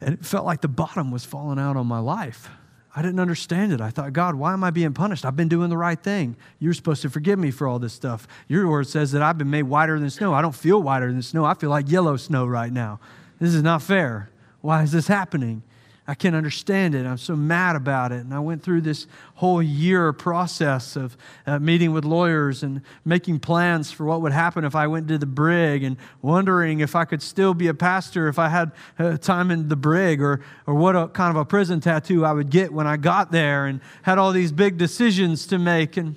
[0.00, 2.50] And it felt like the bottom was falling out on my life.
[2.96, 3.80] I didn't understand it.
[3.80, 5.24] I thought, God, why am I being punished?
[5.24, 6.36] I've been doing the right thing.
[6.60, 8.28] You're supposed to forgive me for all this stuff.
[8.46, 10.32] Your word says that I've been made whiter than snow.
[10.32, 11.44] I don't feel whiter than snow.
[11.44, 13.00] I feel like yellow snow right now.
[13.40, 14.30] This is not fair.
[14.60, 15.62] Why is this happening?
[16.06, 17.06] I can't understand it.
[17.06, 18.20] I'm so mad about it.
[18.20, 23.40] And I went through this whole year process of uh, meeting with lawyers and making
[23.40, 27.06] plans for what would happen if I went to the brig and wondering if I
[27.06, 30.74] could still be a pastor if I had uh, time in the brig or, or
[30.74, 33.80] what a, kind of a prison tattoo I would get when I got there and
[34.02, 35.96] had all these big decisions to make.
[35.96, 36.16] And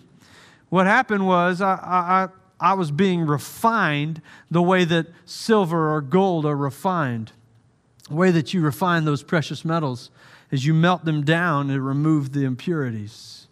[0.67, 2.27] what happened was I, I,
[2.59, 4.21] I was being refined
[4.51, 7.31] the way that silver or gold are refined.
[8.07, 10.09] The way that you refine those precious metals
[10.49, 13.47] is you melt them down and remove the impurities.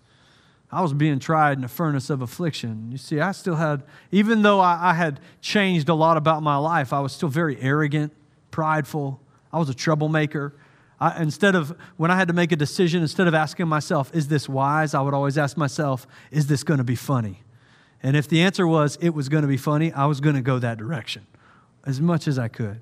[0.72, 2.92] I was being tried in a furnace of affliction.
[2.92, 6.58] You see, I still had, even though I, I had changed a lot about my
[6.58, 8.14] life, I was still very arrogant,
[8.52, 9.20] prideful.
[9.54, 10.54] I was a troublemaker.
[11.00, 14.28] I, instead of, when I had to make a decision, instead of asking myself, is
[14.28, 14.94] this wise?
[14.94, 17.44] I would always ask myself, is this going to be funny?
[18.02, 20.42] And if the answer was it was going to be funny, I was going to
[20.42, 21.26] go that direction
[21.86, 22.82] as much as I could.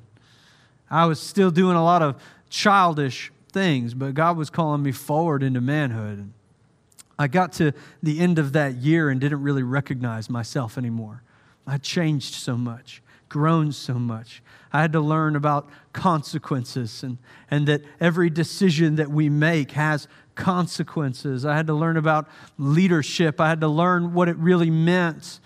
[0.93, 5.41] I was still doing a lot of childish things, but God was calling me forward
[5.41, 6.31] into manhood.
[7.17, 11.23] I got to the end of that year and didn't really recognize myself anymore.
[11.65, 14.43] I changed so much, grown so much.
[14.71, 17.17] I had to learn about consequences and,
[17.49, 21.43] and that every decision that we make has consequences.
[21.43, 22.27] I had to learn about
[22.59, 23.41] leadership.
[23.41, 25.39] I had to learn what it really meant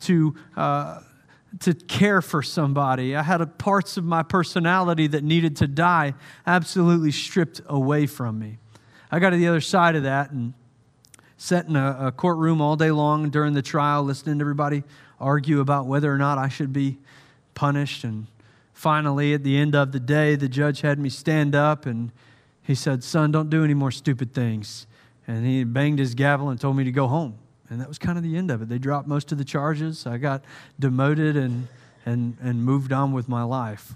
[0.00, 0.36] to.
[0.56, 1.00] Uh,
[1.60, 3.14] to care for somebody.
[3.14, 6.14] I had parts of my personality that needed to die
[6.46, 8.58] absolutely stripped away from me.
[9.10, 10.54] I got to the other side of that and
[11.36, 14.82] sat in a, a courtroom all day long during the trial, listening to everybody
[15.20, 16.98] argue about whether or not I should be
[17.54, 18.04] punished.
[18.04, 18.26] And
[18.72, 22.10] finally, at the end of the day, the judge had me stand up and
[22.62, 24.86] he said, Son, don't do any more stupid things.
[25.26, 27.38] And he banged his gavel and told me to go home.
[27.74, 28.68] And that was kind of the end of it.
[28.68, 30.06] They dropped most of the charges.
[30.06, 30.44] I got
[30.78, 31.66] demoted and,
[32.06, 33.94] and, and moved on with my life.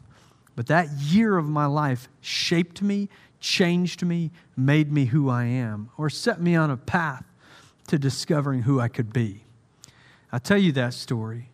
[0.57, 5.91] But that year of my life shaped me, changed me, made me who I am,
[5.97, 7.25] or set me on a path
[7.87, 9.45] to discovering who I could be.
[10.33, 11.47] I'll tell you that story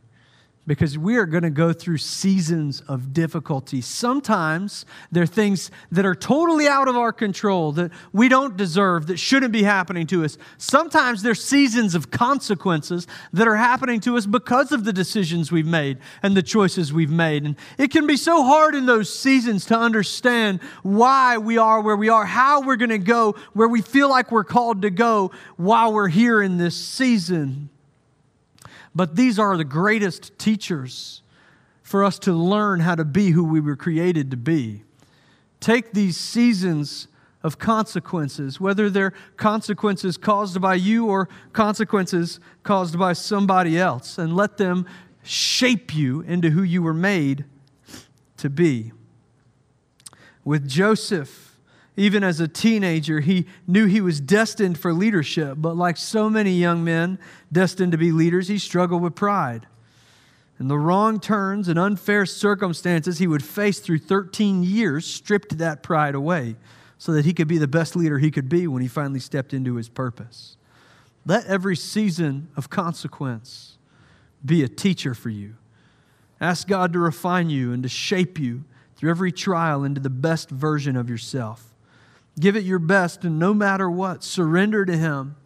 [0.66, 3.80] because we are going to go through seasons of difficulty.
[3.80, 9.06] Sometimes there are things that are totally out of our control that we don't deserve,
[9.08, 10.38] that shouldn't be happening to us.
[10.56, 15.66] Sometimes there's seasons of consequences that are happening to us because of the decisions we've
[15.66, 17.44] made and the choices we've made.
[17.44, 21.96] And it can be so hard in those seasons to understand why we are where
[21.96, 25.30] we are, how we're going to go where we feel like we're called to go
[25.56, 27.68] while we're here in this season.
[28.94, 31.22] But these are the greatest teachers
[31.82, 34.84] for us to learn how to be who we were created to be.
[35.60, 37.08] Take these seasons
[37.42, 44.34] of consequences, whether they're consequences caused by you or consequences caused by somebody else, and
[44.34, 44.86] let them
[45.22, 47.44] shape you into who you were made
[48.38, 48.92] to be.
[50.42, 51.53] With Joseph,
[51.96, 56.52] even as a teenager, he knew he was destined for leadership, but like so many
[56.52, 57.18] young men
[57.52, 59.66] destined to be leaders, he struggled with pride.
[60.58, 65.82] And the wrong turns and unfair circumstances he would face through 13 years stripped that
[65.82, 66.56] pride away
[66.96, 69.52] so that he could be the best leader he could be when he finally stepped
[69.52, 70.56] into his purpose.
[71.26, 73.78] Let every season of consequence
[74.44, 75.56] be a teacher for you
[76.40, 78.64] Ask God to refine you and to shape you
[78.96, 81.73] through every trial into the best version of yourself.
[82.38, 85.36] Give it your best, and no matter what, surrender to Him,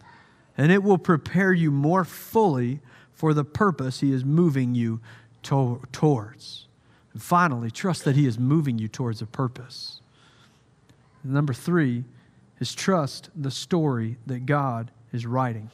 [0.56, 2.80] and it will prepare you more fully
[3.12, 5.00] for the purpose He is moving you
[5.44, 6.66] to- towards.
[7.12, 10.00] And finally, trust that He is moving you towards a purpose.
[11.22, 12.04] And number three
[12.58, 15.70] is trust the story that God is writing.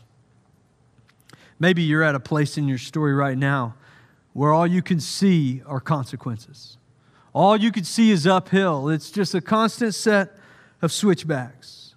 [1.59, 3.75] Maybe you're at a place in your story right now
[4.33, 6.77] where all you can see are consequences.
[7.33, 8.89] All you can see is uphill.
[8.89, 10.37] It's just a constant set
[10.83, 11.95] of switchbacks.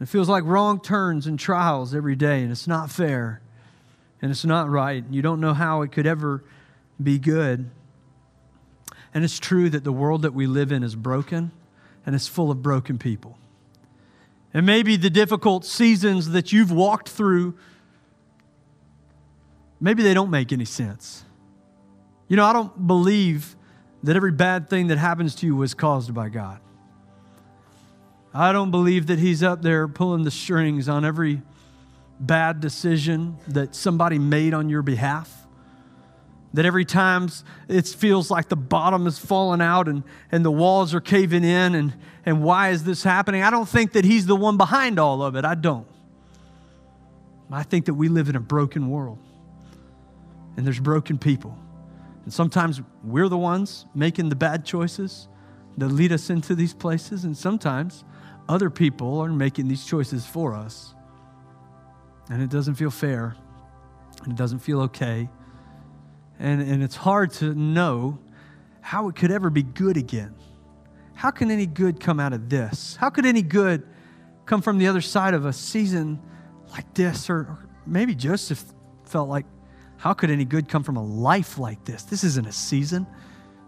[0.00, 3.40] It feels like wrong turns and trials every day, and it's not fair,
[4.22, 5.02] and it's not right.
[5.02, 6.44] and You don't know how it could ever
[7.02, 7.70] be good.
[9.12, 11.50] And it's true that the world that we live in is broken,
[12.06, 13.38] and it's full of broken people.
[14.54, 17.54] And maybe the difficult seasons that you've walked through,
[19.80, 21.24] maybe they don't make any sense.
[22.28, 23.56] You know, I don't believe
[24.02, 26.60] that every bad thing that happens to you was caused by God.
[28.38, 31.42] I don't believe that He's up there pulling the strings on every
[32.20, 35.44] bad decision that somebody made on your behalf.
[36.54, 37.30] That every time
[37.66, 41.74] it feels like the bottom is falling out and, and the walls are caving in,
[41.74, 43.42] and, and why is this happening?
[43.42, 45.44] I don't think that He's the one behind all of it.
[45.44, 45.88] I don't.
[47.50, 49.18] I think that we live in a broken world,
[50.56, 51.58] and there's broken people.
[52.22, 55.26] And sometimes we're the ones making the bad choices
[55.76, 58.04] that lead us into these places, and sometimes
[58.48, 60.94] other people are making these choices for us.
[62.30, 63.36] And it doesn't feel fair,
[64.22, 65.28] and it doesn't feel okay.
[66.38, 68.18] And, and it's hard to know
[68.80, 70.34] how it could ever be good again.
[71.14, 72.96] How can any good come out of this?
[72.96, 73.82] How could any good
[74.46, 76.20] come from the other side of a season
[76.70, 77.28] like this?
[77.28, 78.64] Or, or maybe Joseph
[79.04, 79.46] felt like
[79.96, 82.04] how could any good come from a life like this?
[82.04, 83.06] This isn't a season.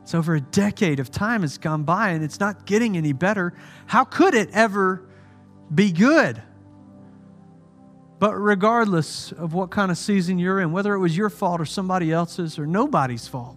[0.03, 3.55] It's over a decade of time has gone by and it's not getting any better.
[3.87, 5.09] How could it ever
[5.73, 6.43] be good?
[8.19, 11.65] But regardless of what kind of season you're in, whether it was your fault or
[11.65, 13.57] somebody else's or nobody's fault,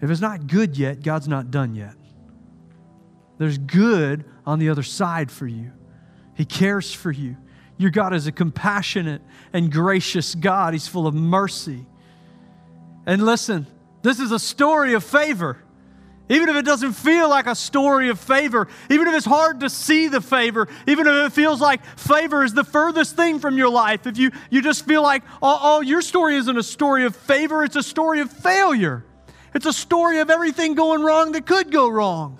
[0.00, 1.94] if it's not good yet, God's not done yet.
[3.38, 5.72] There's good on the other side for you.
[6.34, 7.36] He cares for you.
[7.78, 9.22] Your God is a compassionate
[9.52, 10.74] and gracious God.
[10.74, 11.86] He's full of mercy.
[13.06, 13.66] And listen,
[14.04, 15.56] this is a story of favor.
[16.28, 19.70] Even if it doesn't feel like a story of favor, even if it's hard to
[19.70, 23.70] see the favor, even if it feels like favor is the furthest thing from your
[23.70, 27.16] life, if you, you just feel like, oh, oh, your story isn't a story of
[27.16, 29.04] favor, it's a story of failure.
[29.54, 32.38] It's a story of everything going wrong that could go wrong.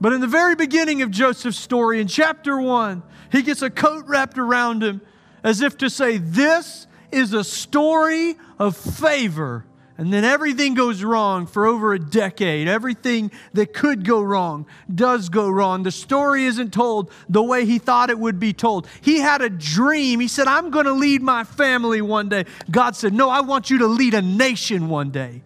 [0.00, 4.06] But in the very beginning of Joseph's story, in chapter one, he gets a coat
[4.06, 5.02] wrapped around him
[5.44, 9.66] as if to say, This is a story of favor.
[10.00, 12.68] And then everything goes wrong for over a decade.
[12.68, 15.82] Everything that could go wrong does go wrong.
[15.82, 18.88] The story isn't told the way he thought it would be told.
[19.02, 20.18] He had a dream.
[20.18, 22.46] He said, I'm going to lead my family one day.
[22.70, 25.42] God said, No, I want you to lead a nation one day.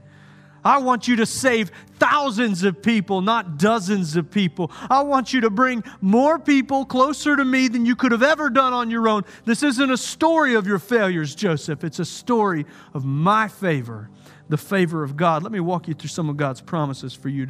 [0.64, 4.70] I want you to save thousands of people, not dozens of people.
[4.88, 8.50] I want you to bring more people closer to me than you could have ever
[8.50, 9.24] done on your own.
[9.46, 11.82] This isn't a story of your failures, Joseph.
[11.82, 14.10] It's a story of my favor,
[14.48, 15.42] the favor of God.
[15.42, 17.48] Let me walk you through some of God's promises for you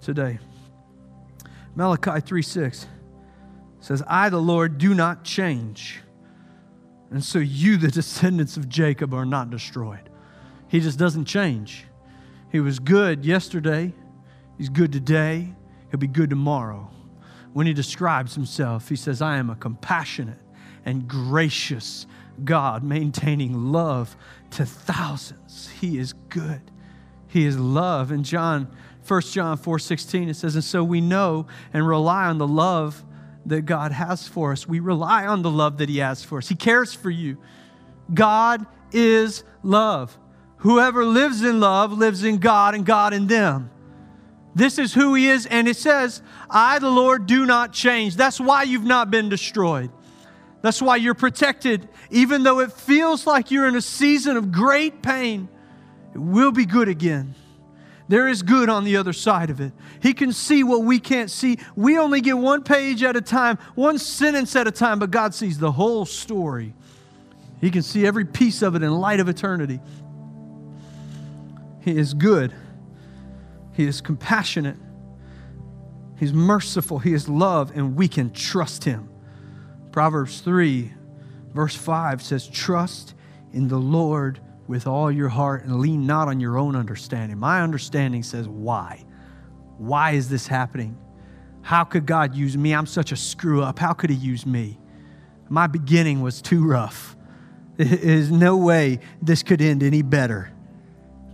[0.00, 0.38] today.
[1.74, 2.86] Malachi 3 6
[3.80, 6.00] says, I, the Lord, do not change.
[7.10, 10.08] And so you, the descendants of Jacob, are not destroyed.
[10.68, 11.84] He just doesn't change.
[12.50, 13.92] He was good yesterday,
[14.58, 15.52] He's good today,
[15.90, 16.90] He'll be good tomorrow.
[17.52, 20.38] When He describes Himself, He says, I am a compassionate
[20.84, 22.06] and gracious
[22.44, 24.16] God, maintaining love
[24.52, 25.70] to thousands.
[25.80, 26.60] He is good.
[27.28, 28.12] He is love.
[28.12, 28.74] In John,
[29.06, 33.04] 1 John 4 16, it says, And so we know and rely on the love
[33.46, 34.66] that God has for us.
[34.66, 36.48] We rely on the love that He has for us.
[36.48, 37.38] He cares for you.
[38.12, 40.18] God is love.
[40.58, 43.70] Whoever lives in love lives in God and God in them.
[44.54, 45.46] This is who He is.
[45.46, 48.16] And it says, I, the Lord, do not change.
[48.16, 49.90] That's why you've not been destroyed.
[50.62, 51.88] That's why you're protected.
[52.10, 55.48] Even though it feels like you're in a season of great pain,
[56.14, 57.34] it will be good again.
[58.08, 59.72] There is good on the other side of it.
[60.00, 61.58] He can see what we can't see.
[61.76, 65.34] We only get one page at a time, one sentence at a time, but God
[65.34, 66.74] sees the whole story.
[67.60, 69.80] He can see every piece of it in light of eternity.
[71.80, 72.52] He is good.
[73.72, 74.76] He is compassionate.
[76.18, 76.98] He's merciful.
[76.98, 79.08] He is love, and we can trust him.
[79.92, 80.92] Proverbs 3,
[81.54, 83.14] verse 5 says, Trust
[83.52, 87.38] in the Lord with all your heart and lean not on your own understanding.
[87.38, 89.04] My understanding says, why?
[89.76, 90.96] Why is this happening?
[91.60, 92.74] How could God use me?
[92.74, 93.78] I'm such a screw up.
[93.78, 94.78] How could He use me?
[95.48, 97.16] My beginning was too rough.
[97.76, 100.50] There's no way this could end any better.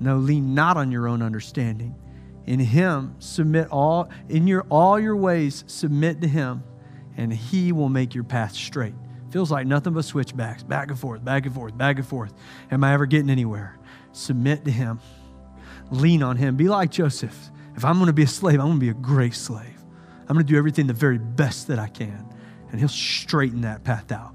[0.01, 1.95] No, lean not on your own understanding.
[2.47, 6.63] In Him, submit all, in your, all your ways, submit to Him,
[7.19, 8.95] and He will make your path straight.
[9.31, 12.33] Feels like nothing but switchbacks, back and forth, back and forth, back and forth.
[12.71, 13.77] Am I ever getting anywhere?
[14.13, 15.01] Submit to Him.
[15.91, 16.57] Lean on Him.
[16.57, 17.51] Be like Joseph.
[17.77, 19.77] If I'm going to be a slave, I'm going to be a great slave.
[20.23, 22.27] I'm going to do everything the very best that I can.
[22.71, 24.35] And He'll straighten that path out.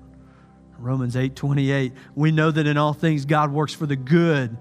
[0.77, 4.57] Romans 8 28, we know that in all things God works for the good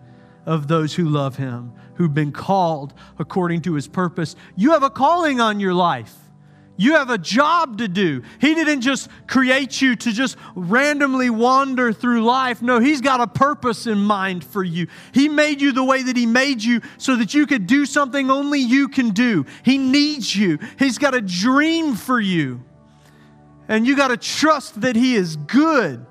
[0.47, 4.37] of those who love Him, who've been called according to His purpose.
[4.55, 6.15] You have a calling on your life.
[6.77, 8.23] You have a job to do.
[8.41, 12.63] He didn't just create you to just randomly wander through life.
[12.63, 14.87] No, He's got a purpose in mind for you.
[15.13, 18.31] He made you the way that He made you so that you could do something
[18.31, 19.45] only you can do.
[19.65, 22.65] He needs you, He's got a dream for you.
[23.69, 26.07] And you got to trust that He is good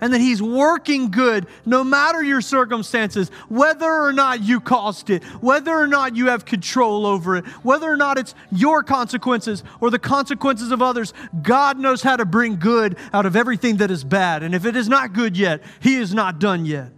[0.00, 5.22] and that He's working good no matter your circumstances, whether or not you caused it,
[5.42, 9.90] whether or not you have control over it, whether or not it's your consequences or
[9.90, 11.12] the consequences of others.
[11.42, 14.42] God knows how to bring good out of everything that is bad.
[14.42, 16.92] And if it is not good yet, He is not done yet.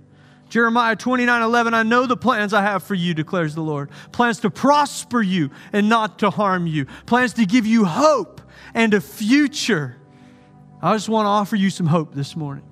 [0.49, 3.91] Jeremiah 29 11, I know the plans I have for you, declares the Lord.
[4.13, 8.41] Plans to prosper you and not to harm you, plans to give you hope
[8.75, 9.97] and a future.
[10.81, 12.65] I just want to offer you some hope this morning.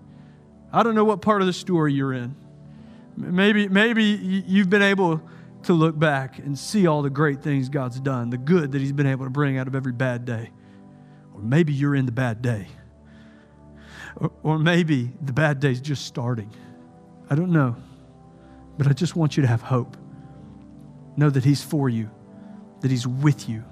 [0.76, 2.36] I don't know what part of the story you're in.
[3.16, 5.22] Maybe, maybe you've been able
[5.62, 8.92] to look back and see all the great things God's done, the good that He's
[8.92, 10.50] been able to bring out of every bad day.
[11.32, 12.66] Or maybe you're in the bad day.
[14.16, 16.52] Or, or maybe the bad day's just starting.
[17.30, 17.74] I don't know.
[18.76, 19.96] But I just want you to have hope.
[21.16, 22.10] Know that He's for you,
[22.82, 23.64] that He's with you,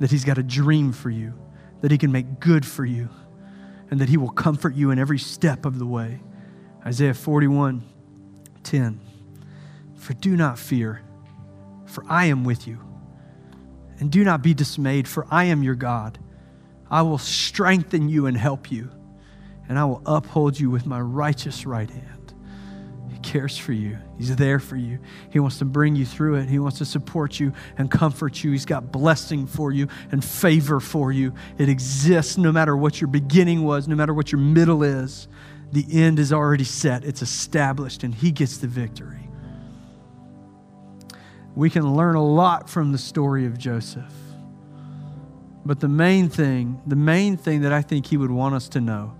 [0.00, 1.32] that He's got a dream for you,
[1.80, 3.08] that He can make good for you
[3.90, 6.20] and that he will comfort you in every step of the way.
[6.84, 7.82] Isaiah 41
[8.62, 9.00] 10.
[9.96, 11.02] For do not fear,
[11.86, 12.80] for I am with you.
[14.00, 16.18] And do not be dismayed, for I am your God.
[16.90, 18.90] I will strengthen you and help you,
[19.68, 22.13] and I will uphold you with my righteous right hand
[23.24, 23.98] cares for you.
[24.18, 25.00] He's there for you.
[25.30, 26.48] He wants to bring you through it.
[26.48, 28.52] He wants to support you and comfort you.
[28.52, 31.34] He's got blessing for you and favor for you.
[31.58, 35.26] It exists no matter what your beginning was, no matter what your middle is.
[35.72, 39.28] The end is already set, it's established, and He gets the victory.
[41.56, 44.12] We can learn a lot from the story of Joseph.
[45.64, 48.80] But the main thing, the main thing that I think he would want us to
[48.80, 49.14] know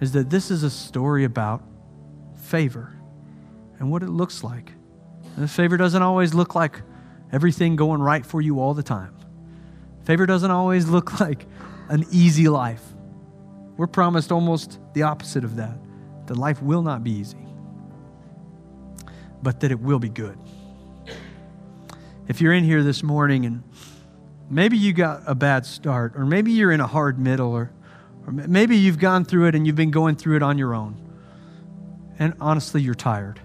[0.00, 1.62] is that this is a story about
[2.36, 2.95] favor
[3.78, 4.72] and what it looks like.
[5.36, 6.82] And favor doesn't always look like
[7.32, 9.14] everything going right for you all the time.
[10.04, 11.46] Favor doesn't always look like
[11.88, 12.82] an easy life.
[13.76, 15.78] We're promised almost the opposite of that
[16.26, 17.38] that life will not be easy,
[19.42, 20.36] but that it will be good.
[22.26, 23.62] If you're in here this morning and
[24.50, 27.70] maybe you got a bad start, or maybe you're in a hard middle, or,
[28.26, 30.96] or maybe you've gone through it and you've been going through it on your own,
[32.18, 33.40] and honestly, you're tired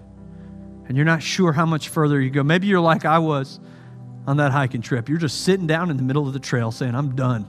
[0.92, 2.42] and you're not sure how much further you go.
[2.42, 3.58] Maybe you're like I was
[4.26, 5.08] on that hiking trip.
[5.08, 7.48] You're just sitting down in the middle of the trail saying, I'm done.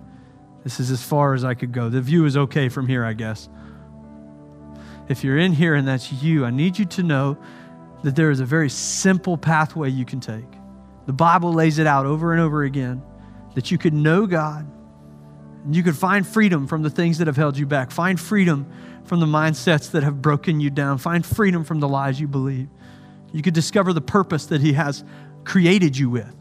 [0.64, 1.90] This is as far as I could go.
[1.90, 3.50] The view is okay from here, I guess.
[5.10, 7.38] If you're in here and that's you, I need you to know
[8.06, 10.48] that there is a very simple pathway you can take.
[11.06, 13.04] The Bible lays it out over and over again
[13.56, 14.66] that you could know God
[15.66, 17.92] and you could find freedom from the things that have held you back.
[17.92, 18.72] Find freedom
[19.04, 20.98] from the mindsets that have broken you down.
[20.98, 22.70] Find freedom from the lies you believe.
[23.34, 25.04] You could discover the purpose that He has
[25.44, 26.34] created you with.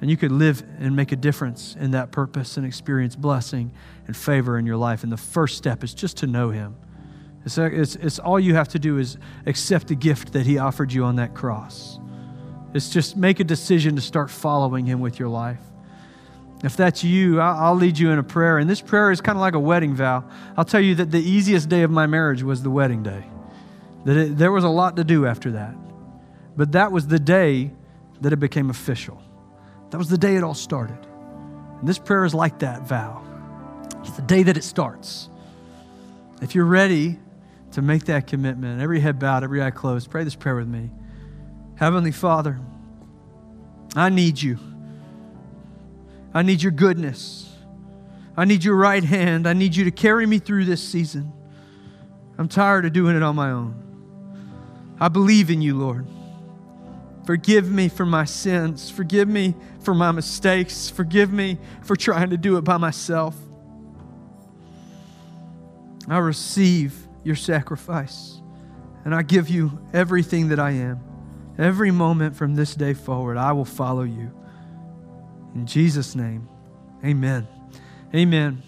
[0.00, 3.72] And you could live and make a difference in that purpose and experience blessing
[4.06, 5.02] and favor in your life.
[5.02, 6.76] And the first step is just to know Him.
[7.44, 10.92] It's, it's, it's all you have to do is accept the gift that He offered
[10.92, 11.98] you on that cross.
[12.74, 15.60] It's just make a decision to start following Him with your life.
[16.64, 18.58] If that's you, I'll lead you in a prayer.
[18.58, 20.24] And this prayer is kind of like a wedding vow.
[20.56, 23.24] I'll tell you that the easiest day of my marriage was the wedding day,
[24.06, 25.74] that it, there was a lot to do after that.
[26.56, 27.72] But that was the day
[28.20, 29.20] that it became official.
[29.90, 30.98] That was the day it all started.
[31.78, 33.22] And this prayer is like that vow.
[34.00, 35.28] It's the day that it starts.
[36.42, 37.18] If you're ready
[37.72, 40.90] to make that commitment, every head bowed, every eye closed, pray this prayer with me.
[41.76, 42.60] Heavenly Father,
[43.96, 44.58] I need you.
[46.32, 47.50] I need your goodness.
[48.36, 49.46] I need your right hand.
[49.46, 51.32] I need you to carry me through this season.
[52.36, 53.80] I'm tired of doing it on my own.
[55.00, 56.06] I believe in you, Lord.
[57.24, 58.90] Forgive me for my sins.
[58.90, 60.90] Forgive me for my mistakes.
[60.90, 63.34] Forgive me for trying to do it by myself.
[66.08, 68.40] I receive your sacrifice
[69.04, 71.00] and I give you everything that I am.
[71.58, 74.30] Every moment from this day forward, I will follow you.
[75.54, 76.48] In Jesus' name,
[77.04, 77.46] amen.
[78.14, 78.62] Amen.